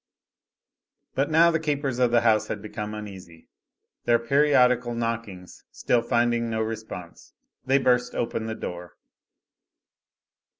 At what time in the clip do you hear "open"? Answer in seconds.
8.15-8.47